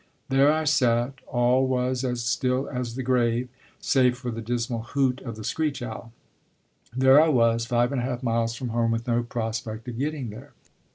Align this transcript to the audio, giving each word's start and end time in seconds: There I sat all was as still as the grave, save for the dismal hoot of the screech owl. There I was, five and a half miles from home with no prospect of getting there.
There 0.29 0.51
I 0.51 0.63
sat 0.63 1.13
all 1.27 1.67
was 1.67 2.03
as 2.03 2.23
still 2.23 2.67
as 2.67 2.95
the 2.95 3.03
grave, 3.03 3.49
save 3.79 4.17
for 4.17 4.31
the 4.31 4.41
dismal 4.41 4.81
hoot 4.81 5.21
of 5.21 5.35
the 5.35 5.43
screech 5.43 5.83
owl. 5.83 6.11
There 6.91 7.21
I 7.21 7.29
was, 7.29 7.67
five 7.67 7.91
and 7.91 8.01
a 8.01 8.03
half 8.03 8.23
miles 8.23 8.55
from 8.55 8.69
home 8.69 8.89
with 8.89 9.05
no 9.07 9.21
prospect 9.21 9.87
of 9.87 9.99
getting 9.99 10.31
there. 10.31 10.53